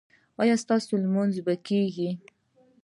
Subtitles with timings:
[0.41, 2.09] ایا ستاسو لمونځ به نه کیږي؟